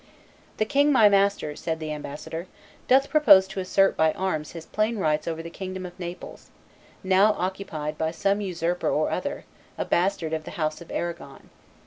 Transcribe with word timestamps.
"The 0.57 0.65
king 0.65 0.91
my 0.91 1.07
master," 1.09 1.55
said 1.55 1.79
the 1.79 1.91
ambassador, 1.91 2.47
"doth 2.87 3.11
propose 3.11 3.47
to 3.49 3.59
assert 3.59 3.95
by 3.95 4.13
arms 4.13 4.53
his 4.53 4.65
plain 4.65 4.97
rights 4.97 5.27
over 5.27 5.43
the 5.43 5.51
kingdom 5.51 5.85
of 5.85 5.99
Naples, 5.99 6.49
now 7.03 7.33
occupied 7.33 7.99
by 7.99 8.09
some 8.09 8.41
usurper 8.41 8.89
or 8.89 9.11
other, 9.11 9.45
a 9.77 9.85
bastard 9.85 10.33
of 10.33 10.43
the 10.43 10.57
house 10.57 10.81
of 10.81 10.89
Arragon. 10.89 11.51